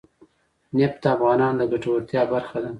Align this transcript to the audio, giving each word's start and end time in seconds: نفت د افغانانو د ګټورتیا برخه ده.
نفت 0.77 0.97
د 1.03 1.05
افغانانو 1.15 1.57
د 1.59 1.61
ګټورتیا 1.71 2.21
برخه 2.33 2.57
ده. 2.63 2.69